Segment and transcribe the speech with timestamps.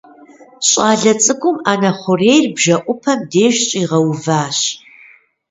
[0.67, 4.59] Щӏалэ цӏыкӏум ӏэнэ хъурейр бжэӏупэм деж щигъэуващ.